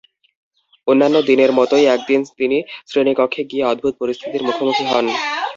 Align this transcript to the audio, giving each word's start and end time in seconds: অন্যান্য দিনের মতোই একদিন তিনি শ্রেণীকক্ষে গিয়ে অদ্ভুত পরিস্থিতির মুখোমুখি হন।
অন্যান্য 0.87 1.17
দিনের 1.29 1.51
মতোই 1.57 1.85
একদিন 1.95 2.19
তিনি 2.39 2.57
শ্রেণীকক্ষে 2.89 3.41
গিয়ে 3.51 3.67
অদ্ভুত 3.71 3.93
পরিস্থিতির 4.01 4.45
মুখোমুখি 4.47 4.85
হন। 4.91 5.05